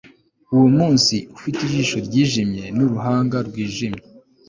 uwo 0.53 0.67
munsi, 0.77 1.15
ufite 1.37 1.59
ijisho 1.63 1.97
ryijimye 2.07 2.63
n'uruhanga 2.75 3.37
rwijimye 3.47 4.03